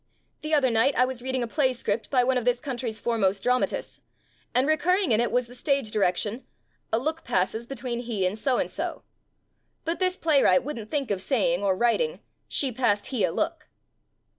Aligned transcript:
The 0.41 0.55
other 0.55 0.71
night 0.71 0.95
I 0.95 1.05
was 1.05 1.21
read 1.21 1.35
ing 1.35 1.43
a 1.43 1.47
play 1.47 1.73
script 1.73 2.09
by 2.09 2.23
one 2.23 2.35
of 2.35 2.43
this 2.43 2.59
coun 2.59 2.75
try's 2.75 2.99
foremost 2.99 3.43
dramatists; 3.43 4.01
and 4.51 4.67
recur 4.67 4.93
ring 4.93 5.11
in 5.11 5.21
it 5.21 5.31
was 5.31 5.45
the 5.45 5.53
stage 5.53 5.91
direction, 5.91 6.43
"A 6.91 6.97
look 6.97 7.23
passes 7.23 7.67
between 7.67 7.99
he 7.99 8.25
and 8.25 8.35
So 8.35 8.57
and 8.57 8.71
So." 8.71 9.03
But 9.85 9.99
this 9.99 10.17
playwright 10.17 10.63
wouldn't 10.63 10.89
think 10.89 11.11
of 11.11 11.21
saying 11.21 11.63
or 11.63 11.75
writing, 11.75 12.19
"She 12.47 12.71
passed 12.71 13.05
he 13.13 13.23
a 13.23 13.31
look." 13.31 13.69